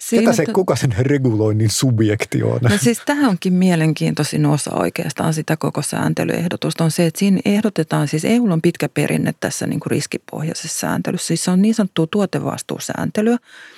[0.00, 2.58] Siinä, Ketä se, kuka sen reguloinnin subjekti on?
[2.62, 8.08] No siis tämä onkin mielenkiintoisin osa oikeastaan sitä koko sääntelyehdotusta on se, että siinä ehdotetaan,
[8.08, 11.26] siis EU on pitkä perinne tässä niin kuin riskipohjaisessa sääntelyssä.
[11.26, 13.36] Siis se on niin sanottua tuotevastuusääntelyä,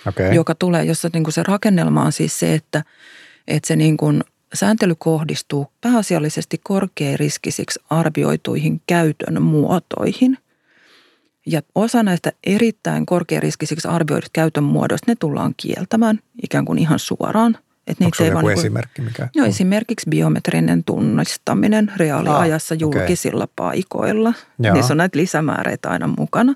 [0.09, 0.35] okay.
[0.35, 2.85] joka tulee, jossa niin kuin se rakennelma on siis se, että,
[3.49, 10.38] että se niin kuin sääntely kohdistuu pääasiallisesti korkeariskisiksi arvioituihin käytön muotoihin–
[11.47, 17.59] ja osa näistä erittäin korkeariskisiksi arvioidut käytön muodoista, ne tullaan kieltämään ikään kuin ihan suoraan.
[17.87, 19.03] Että Onko joku niin kuin, esimerkki?
[19.03, 23.53] Mikä no, esimerkiksi biometrinen tunnistaminen reaaliajassa ah, julkisilla okay.
[23.57, 24.33] paikoilla.
[24.59, 24.75] Joo.
[24.75, 26.55] Niissä on näitä lisämääreitä aina mukana.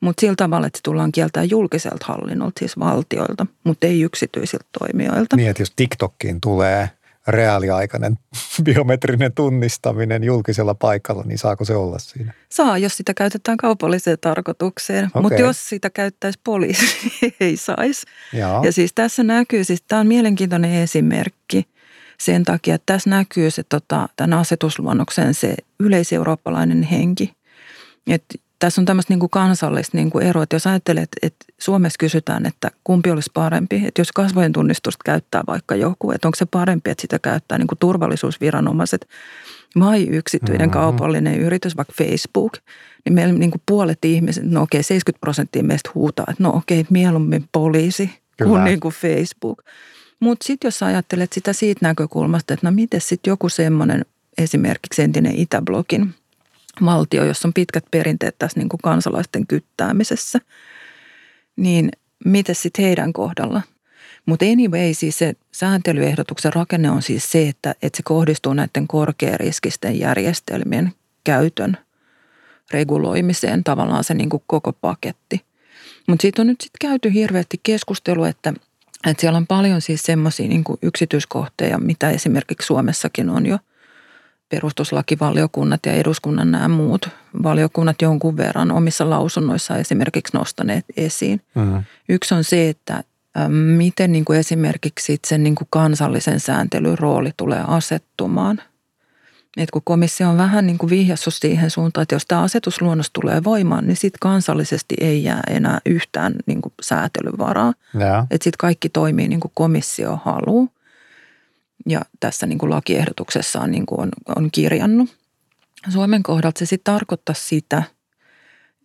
[0.00, 5.36] Mutta sillä tavalla, että se tullaan kieltämään julkiselta hallinnolta, siis valtioilta, mutta ei yksityisiltä toimijoilta.
[5.36, 6.90] Niin, että jos TikTokkiin tulee–
[7.28, 8.18] reaaliaikainen
[8.64, 12.32] biometrinen tunnistaminen julkisella paikalla, niin saako se olla siinä?
[12.48, 15.22] Saa, jos sitä käytetään kaupalliseen tarkoitukseen, okay.
[15.22, 16.84] mutta jos sitä käyttäisi poliisi,
[17.40, 18.06] ei saisi.
[18.62, 21.68] Ja siis tässä näkyy, siis tämä on mielenkiintoinen esimerkki
[22.20, 27.34] sen takia, että tässä näkyy se tota, tämän asetusluonnoksen se yleiseurooppalainen henki.
[28.06, 31.96] Että tässä on tämmöistä niin kuin kansallista niin kuin eroa, että jos ajattelet, että Suomessa
[31.98, 36.46] kysytään, että kumpi olisi parempi, että jos kasvojen tunnistusta käyttää vaikka joku, että onko se
[36.46, 39.08] parempi, että sitä käyttää niin kuin turvallisuusviranomaiset
[39.80, 40.80] vai yksityinen mm-hmm.
[40.80, 42.52] kaupallinen yritys, vaikka Facebook,
[43.04, 46.86] niin meillä niin kuin puolet ihmiset, no okei, 70 prosenttia meistä huutaa, että no okei,
[46.90, 48.50] mieluummin poliisi Kyllä.
[48.50, 49.62] kuin, niin kuin Facebook.
[50.20, 54.04] Mutta sitten jos ajattelet sitä siitä näkökulmasta, että no miten sitten joku semmoinen
[54.38, 56.14] esimerkiksi entinen Itäblogin
[56.84, 60.40] valtio, jossa on pitkät perinteet tässä niin kuin kansalaisten kyttäämisessä,
[61.56, 61.90] niin
[62.24, 63.62] miten sitten heidän kohdalla?
[64.26, 69.98] Mutta anyway, siis se sääntelyehdotuksen rakenne on siis se, että, että se kohdistuu näiden korkeariskisten
[69.98, 70.92] järjestelmien
[71.24, 71.76] käytön
[72.70, 75.44] reguloimiseen, tavallaan se niin kuin koko paketti.
[76.06, 78.54] Mutta siitä on nyt sitten käyty hirveästi keskustelua, että,
[79.06, 83.58] että siellä on paljon siis semmoisia niin yksityiskohteja, mitä esimerkiksi Suomessakin on jo–
[84.48, 87.08] perustuslakivaliokunnat ja eduskunnan nämä muut
[87.42, 91.40] valiokunnat jonkun verran omissa lausunnoissaan esimerkiksi nostaneet esiin.
[91.54, 91.82] Mm.
[92.08, 93.04] Yksi on se, että
[93.76, 98.62] miten niin kuin esimerkiksi sen niin kuin kansallisen sääntelyn rooli tulee asettumaan.
[99.56, 103.44] Et kun komissio on vähän niin kuin vihjassut siihen suuntaan, että jos tämä asetusluonnos tulee
[103.44, 107.72] voimaan, niin sitten kansallisesti ei jää enää yhtään niin kuin säätelyvaraa.
[108.22, 110.73] Että sitten kaikki toimii niin kuin komissio haluaa
[111.86, 115.16] ja tässä niin kuin lakiehdotuksessaan niin kuin on, on kirjannut.
[115.92, 117.82] Suomen kohdalta se sitten tarkoittaa sitä,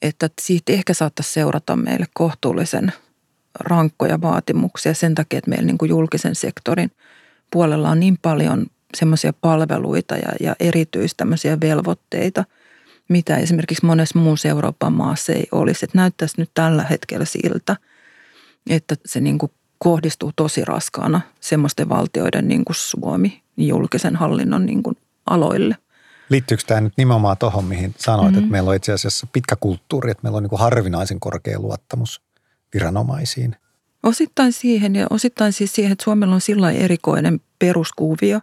[0.02, 2.93] että siitä ehkä saattaisi seurata meille kohtuullisen
[3.60, 6.91] rankkoja vaatimuksia sen takia, että meillä niin kuin julkisen sektorin
[7.52, 8.65] puolella on niin paljon
[8.97, 11.28] semmoisia palveluita ja, ja erityistä
[11.62, 12.45] velvoitteita,
[13.10, 15.86] mitä esimerkiksi monessa muussa Euroopan maassa ei olisi.
[15.86, 17.75] Että näyttäisi nyt tällä hetkellä siltä,
[18.69, 24.84] että se niin kuin kohdistuu tosi raskaana semmoisten valtioiden niin kuin Suomi julkisen hallinnon niin
[24.84, 25.76] kuin aloille.
[26.30, 28.39] Liittyykö tämä nyt nimenomaan tuohon, mihin sanoit, mm-hmm.
[28.39, 32.22] että meillä on itse asiassa pitkä kulttuuri, että meillä on niin kuin harvinaisen korkea luottamus
[32.74, 33.56] viranomaisiin?
[34.04, 38.39] Osittain siihen ja osittain siis siihen, että Suomella on sillä erikoinen peruskuvio,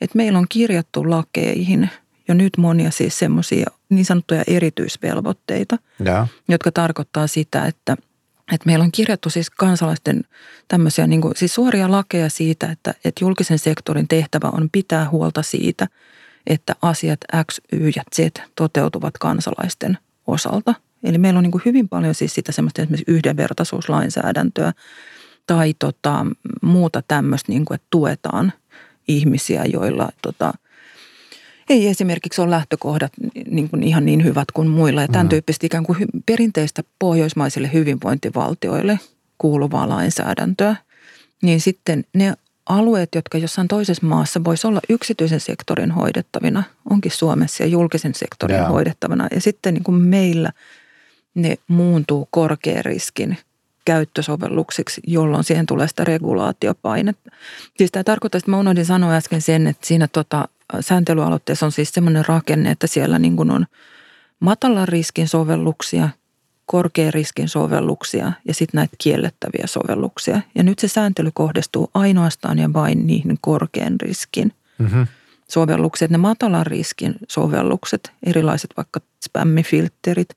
[0.00, 1.90] että meillä on kirjattu lakeihin
[2.28, 6.26] jo nyt monia siis semmoisia niin sanottuja erityisvelvoitteita, ja.
[6.48, 7.96] jotka tarkoittaa sitä, että–
[8.52, 10.22] että meillä on kirjattu siis kansalaisten
[10.68, 15.42] tämmöisiä niin kuin, siis suoria lakeja siitä, että, että julkisen sektorin tehtävä on pitää huolta
[15.42, 15.86] siitä,
[16.46, 20.74] että asiat X, Y ja Z toteutuvat kansalaisten osalta.
[21.02, 24.72] Eli meillä on niin kuin hyvin paljon siis sitä semmoista esimerkiksi yhdenvertaisuuslainsäädäntöä
[25.46, 26.26] tai tota,
[26.62, 28.52] muuta tämmöistä, niin kuin, että tuetaan
[29.08, 30.52] ihmisiä, joilla tota,
[31.68, 33.12] ei esimerkiksi ole lähtökohdat
[33.50, 35.02] niin kuin ihan niin hyvät kuin muilla.
[35.02, 35.30] Ja tämän mm.
[35.30, 39.00] tyyppistä ikään kuin perinteistä pohjoismaisille hyvinvointivaltioille
[39.38, 40.76] kuuluvaa lainsäädäntöä.
[41.42, 42.34] Niin sitten ne
[42.66, 48.56] alueet, jotka jossain toisessa maassa voisi olla yksityisen sektorin hoidettavina, onkin Suomessa ja julkisen sektorin
[48.56, 48.70] yeah.
[48.70, 49.28] hoidettavana.
[49.34, 50.52] Ja sitten niin kuin meillä
[51.34, 53.38] ne muuntuu korkean riskin
[53.84, 57.30] käyttösovelluksiksi, jolloin siihen tulee sitä regulaatiopainetta.
[57.78, 60.48] Siis tämä tarkoittaa, että mä unohdin sanoa äsken sen, että siinä tota,
[60.80, 63.66] sääntelyaloitteessa on siis semmoinen rakenne, että siellä niin kuin on
[64.40, 66.08] matalan riskin sovelluksia,
[66.66, 70.40] korkean riskin sovelluksia ja sitten näitä kiellettäviä sovelluksia.
[70.54, 75.06] Ja nyt se sääntely kohdistuu ainoastaan ja vain niihin korkean riskin mm-hmm.
[75.48, 76.10] sovellukset.
[76.10, 80.28] Ne matalan riskin sovellukset, erilaiset vaikka spämmifilterit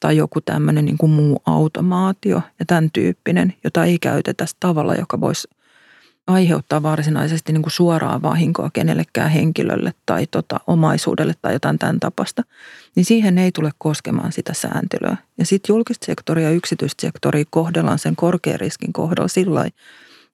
[0.00, 5.20] tai joku tämmöinen niin kuin muu automaatio ja tämän tyyppinen, jota ei käytetä tavalla, joka
[5.20, 5.48] voisi
[6.28, 12.42] aiheuttaa varsinaisesti niin kuin suoraa vahinkoa kenellekään henkilölle tai tota omaisuudelle tai jotain tämän tapasta,
[12.94, 15.16] niin siihen ei tule koskemaan sitä sääntelyä.
[15.38, 19.68] Ja sitten julkista sektoria ja yksityistä sektoria kohdellaan sen korkean riskin kohdalla sillä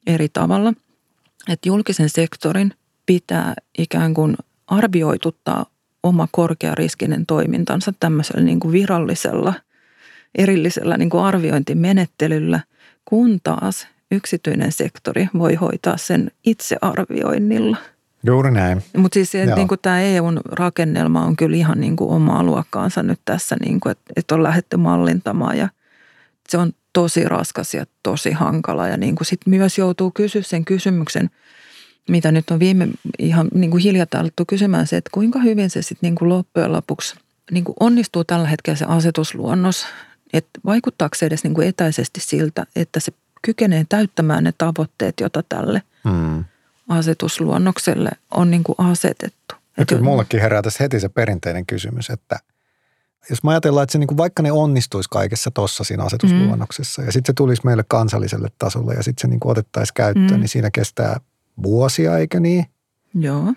[0.06, 0.72] eri tavalla,
[1.48, 2.72] että julkisen sektorin
[3.06, 5.66] pitää ikään kuin arvioituttaa
[6.02, 9.54] oma korkeariskinen toimintansa tämmöisellä niin kuin virallisella,
[10.34, 12.60] erillisellä niin kuin arviointimenettelyllä,
[13.04, 17.76] kun taas yksityinen sektori voi hoitaa sen itsearvioinnilla.
[18.26, 18.82] Juuri näin.
[18.96, 23.20] Mutta siis niin kuin tämä EUn rakennelma on kyllä ihan niin kuin omaa luokkaansa nyt
[23.24, 25.68] tässä, niin kuin, että, että on lähdetty mallintamaan ja
[26.48, 28.88] se on tosi raskas ja tosi hankala.
[28.88, 31.30] Ja niin kuin sit myös joutuu kysyä sen kysymyksen,
[32.08, 35.82] mitä nyt on viime ihan niin kuin hiljattain alettu kysymään se, että kuinka hyvin se
[35.82, 37.14] sitten niin kuin loppujen lopuksi
[37.50, 39.86] niin kuin onnistuu tällä hetkellä se asetusluonnos,
[40.32, 43.12] että vaikuttaako se edes niin kuin etäisesti siltä, että se
[43.44, 46.44] kykenee täyttämään ne tavoitteet, joita tälle mm.
[46.88, 49.54] asetusluonnokselle on niin kuin asetettu.
[49.76, 52.38] Ja kyllä mullekin herää tässä heti se perinteinen kysymys, että
[53.30, 57.06] jos mä ajatellaan, että se niin kuin vaikka ne onnistuisi kaikessa tossa siinä asetusluonnoksessa mm.
[57.06, 60.40] ja sitten se tulisi meille kansalliselle tasolle ja sitten se niin kuin otettaisiin käyttöön, mm.
[60.40, 61.20] niin siinä kestää
[61.62, 62.66] vuosia, eikö niin?
[63.14, 63.54] Joo.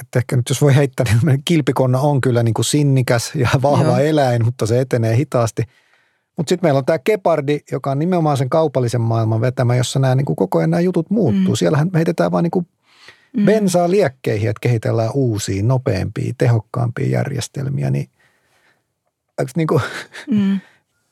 [0.00, 3.84] Että ehkä nyt jos voi heittää, niin kilpikonna on kyllä niin kuin sinnikäs ja vahva
[3.84, 3.98] Joo.
[3.98, 5.62] eläin, mutta se etenee hitaasti–
[6.36, 10.14] mutta sitten meillä on tämä Gepardi, joka on nimenomaan sen kaupallisen maailman vetämä, jossa nämä
[10.14, 11.54] niin kuin koko ajan nämä jutut muuttuu.
[11.54, 11.56] Mm.
[11.56, 12.66] Siellähän me heitetään vaan niin kuin
[13.36, 13.44] mm.
[13.44, 17.90] bensaa liekkeihin, että kehitellään uusia, nopeampia, tehokkaampia järjestelmiä.
[17.90, 18.10] Niin,
[19.56, 19.82] niin kuin,
[20.30, 20.60] mm.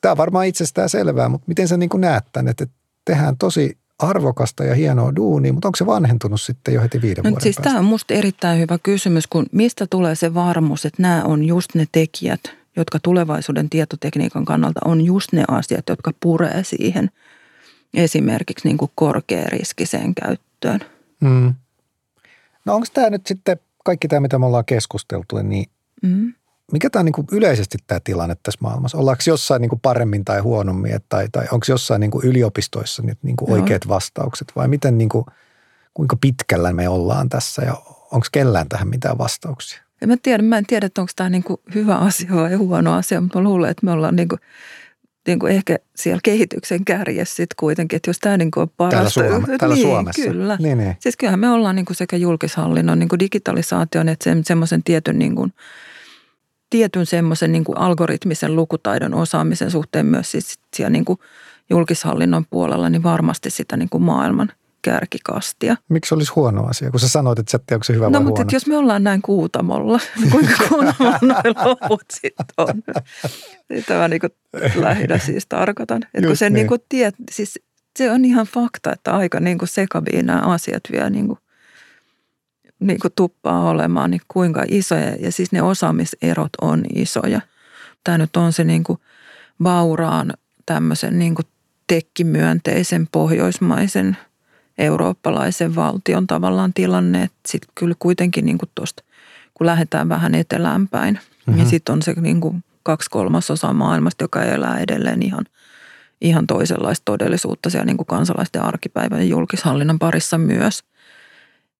[0.01, 2.67] tämä on varmaan itsestään selvää, mutta miten sä niin kuin näet tämän, että
[3.05, 7.29] tehdään tosi arvokasta ja hienoa duunia, mutta onko se vanhentunut sitten jo heti viiden no,
[7.29, 7.69] vuoden siis päästä?
[7.69, 11.75] Tämä on minusta erittäin hyvä kysymys, kun mistä tulee se varmuus, että nämä on just
[11.75, 12.41] ne tekijät–
[12.75, 17.09] jotka tulevaisuuden tietotekniikan kannalta on just ne asiat, jotka puree siihen
[17.93, 20.79] esimerkiksi niin kuin korkeariskiseen käyttöön.
[21.21, 21.53] Mm.
[22.65, 25.65] No onko tämä nyt sitten kaikki tämä, mitä me ollaan keskusteltu, niin
[26.01, 26.33] mm.
[26.71, 28.97] mikä tämä on niin kuin yleisesti tämä tilanne tässä maailmassa?
[28.97, 33.19] Ollaanko jossain niin kuin paremmin tai huonommin, tai, tai onko jossain niin kuin yliopistoissa nyt
[33.23, 35.25] niin kuin oikeat vastaukset vai miten niin kuin,
[35.93, 37.73] kuinka pitkällä me ollaan tässä ja
[38.11, 39.84] onko kellään tähän mitään vastauksia?
[40.05, 42.93] En mä tiedä, mä en tiedä, että onko tämä niin kuin hyvä asia vai huono
[42.93, 44.39] asia, mutta mä luulen, että me ollaan niin kuin,
[45.27, 49.21] niin kuin ehkä siellä kehityksen kärjessä sitten kuitenkin, että jos tämä niin on parasta.
[49.21, 50.21] Täällä, Suom- täällä niin, Suomessa.
[50.21, 50.57] Kyllä.
[50.61, 50.95] Niin, niin.
[50.99, 55.19] Siis kyllähän me ollaan niin kuin sekä julkishallinnon niin kuin digitalisaation että se, semmoisen tietyn
[55.19, 55.53] niin kuin,
[56.69, 61.19] tietyn semmoisen niin kuin algoritmisen lukutaidon osaamisen suhteen myös siis siellä niin kuin
[61.69, 64.51] julkishallinnon puolella, niin varmasti sitä niin kuin maailman–
[64.85, 65.75] kärkikastia.
[65.89, 68.41] Miksi olisi huono asia, kun sä sanoit, että sä onko se hyvä no, vai mutta
[68.41, 68.49] huono?
[68.53, 72.83] jos me ollaan näin kuutamolla, niin kuinka kuutamolla noin loput sitten on?
[73.75, 74.21] Sitä mä niin
[74.75, 76.01] lähinnä siis tarkoitan.
[76.13, 76.67] Että kun se, niin.
[76.67, 77.59] Niin tiet, siis
[77.97, 81.39] se on ihan fakta, että aika niin kuin sekaviin nämä asiat vielä niin kuin,
[82.79, 85.15] niin kuin tuppaa olemaan, niin kuinka isoja.
[85.15, 87.41] Ja siis ne osaamiserot on isoja.
[88.03, 88.99] Tämä nyt on se niin kuin
[89.63, 90.33] vauraan
[90.65, 91.45] tämmöisen niin kuin
[91.87, 94.17] tekkimyönteisen pohjoismaisen–
[94.77, 99.03] eurooppalaisen valtion tavallaan tilanne, että sitten kyllä kuitenkin niin kuin tuosta,
[99.53, 101.55] kun lähdetään vähän etelään päin, niin mm-hmm.
[101.55, 105.45] niin sitten on se niin kuin kaksi kolmasosaa maailmasta, joka elää edelleen ihan,
[106.21, 110.83] ihan toisenlaista todellisuutta siellä niin kuin kansalaisten arkipäivän ja julkishallinnan parissa myös.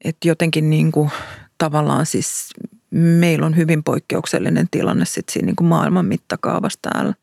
[0.03, 1.11] Että jotenkin niin kuin,
[1.57, 2.49] tavallaan siis
[2.91, 7.13] meillä on hyvin poikkeuksellinen tilanne sitten siinä niin kuin maailman mittakaavassa täällä,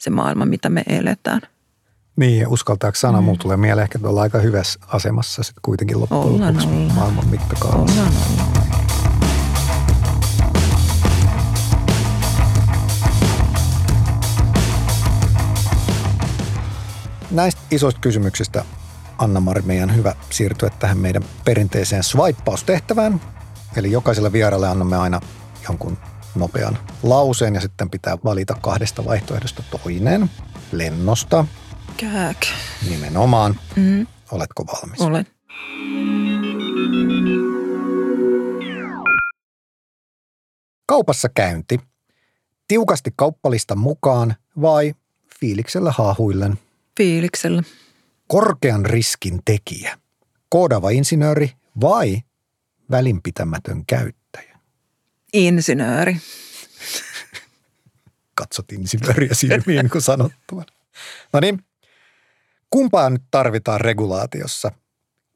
[0.00, 1.40] se maailma, mitä me eletään–
[2.16, 3.20] Niin, uskaltaako sana?
[3.20, 3.24] Mm.
[3.24, 6.94] Mulla tulee mieleen ehkä, että ollaan aika hyvässä asemassa sitten kuitenkin loppujen Ollaan, lopuksi ollaan.
[6.94, 8.00] maailman mittakaavassa.
[8.00, 8.60] Ollaan, ollaan.
[17.30, 18.64] Näistä isoista kysymyksistä,
[19.18, 23.20] Anna-Mari, meidän hyvä siirtyä tähän meidän perinteiseen swipeaustehtävään.
[23.76, 25.20] Eli jokaiselle vieralle annamme aina
[25.68, 25.98] jonkun
[26.34, 30.30] nopean lauseen ja sitten pitää valita kahdesta vaihtoehdosta toinen.
[30.72, 31.44] Lennosta,
[32.00, 32.36] Kääk.
[32.90, 33.60] nimenomaan.
[33.76, 35.00] Mm, Oletko valmis?
[35.00, 35.26] olen.
[40.86, 41.80] Kaupassa käynti.
[42.68, 44.94] Tiukasti kauppalistan mukaan vai
[45.40, 46.58] fiiliksellä haahuillen?
[46.96, 47.62] Fiiliksellä.
[48.26, 49.98] Korkean riskin tekijä.
[50.48, 52.22] Koodaava insinööri vai
[52.90, 54.58] välinpitämätön käyttäjä?
[55.32, 56.16] Insinööri.
[58.34, 60.64] Katsot insinööriä silmiin, kun sanottua.
[61.32, 61.64] No niin,
[62.70, 64.72] kumpaa nyt tarvitaan regulaatiossa?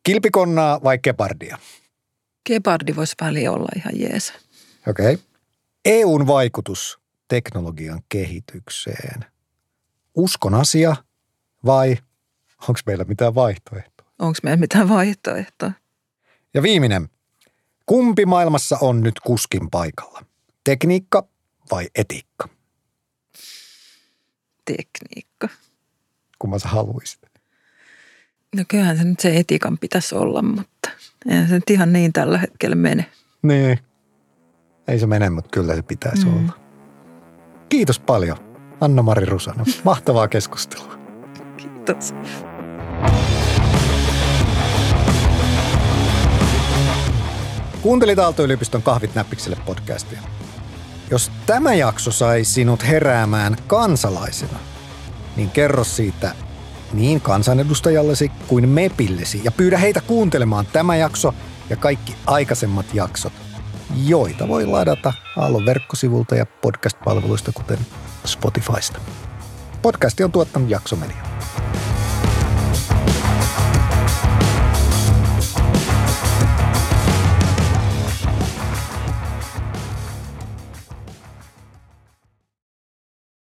[0.03, 1.59] Kilpikonnaa vai kepardia?
[2.47, 4.33] Gepardi voisi väli olla ihan jees.
[4.89, 5.15] Okei.
[5.15, 5.27] Okay.
[5.85, 9.25] EUn vaikutus teknologian kehitykseen.
[10.15, 10.97] Uskon asia
[11.67, 11.97] vai
[12.69, 14.07] onko meillä mitään vaihtoehtoa?
[14.19, 15.73] Onko meillä mitään vaihtoehtoa?
[16.55, 17.09] Ja viimeinen.
[17.87, 20.25] Kumpi maailmassa on nyt kuskin paikalla?
[20.65, 21.29] Tekniikka
[21.71, 22.49] vai etiikka?
[24.65, 25.34] Tekniikka.
[26.45, 27.21] Kumman sä haluaisit?
[28.57, 30.91] No kyllähän se nyt se etiikan pitäisi olla, mutta
[31.29, 33.07] eihän se nyt ihan niin tällä hetkellä mene.
[33.43, 33.79] Niin.
[34.89, 36.37] Ei se mene, mutta kyllä se pitäisi Mm.
[36.37, 36.53] olla.
[37.69, 38.37] Kiitos paljon,
[38.81, 39.65] Anna-Mari Rusano.
[39.85, 40.99] Mahtavaa keskustelua.
[41.57, 42.15] Kiitos.
[47.83, 50.21] Kuuntelit Aalto-yliopiston Kahvit näppikselle podcastia.
[51.11, 54.59] Jos tämä jakso sai sinut heräämään kansalaisena,
[55.37, 56.35] niin kerro siitä
[56.93, 61.35] niin kansanedustajallesi kuin MEPillesi ja pyydä heitä kuuntelemaan tämä jakso
[61.71, 63.33] ja kaikki aikaisemmat jaksot,
[64.07, 67.79] joita voi ladata Aallon verkkosivulta ja podcast-palveluista, kuten
[68.27, 68.99] Spotifysta.
[69.83, 71.23] Podcasti on tuottanut Jaksomedia.